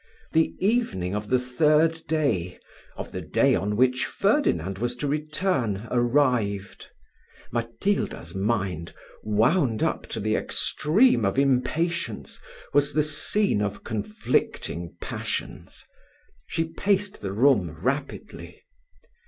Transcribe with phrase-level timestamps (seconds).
[0.33, 2.57] The evening of the third day,
[2.97, 6.87] of the day on which Ferdinand was to return, arrived.
[7.51, 12.41] Matilda's mind, wound up to the extreme of impatience,
[12.73, 15.85] was the scene of conflicting passions.
[16.47, 18.63] She paced the room rapidly.